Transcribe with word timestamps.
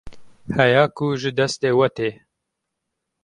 heya 0.55 0.83
ku 0.95 1.05
ji 1.19 1.31
destê 1.37 1.69
we 1.77 1.87
tê 1.97 2.09